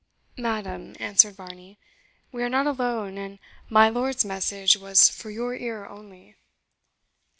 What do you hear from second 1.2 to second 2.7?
Varney, "we are not